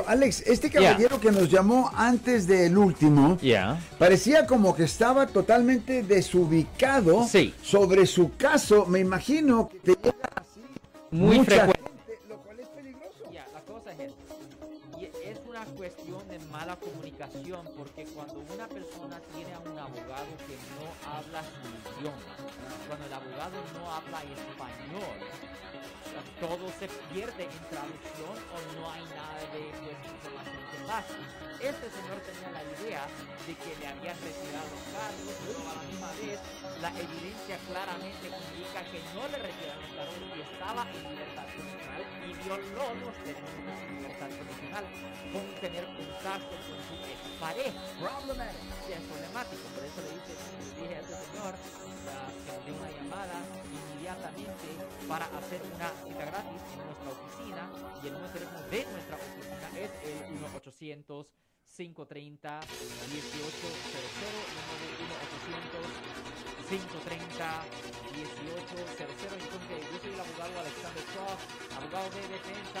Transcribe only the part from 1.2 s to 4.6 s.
que nos llamó antes del último, Yeah. parecía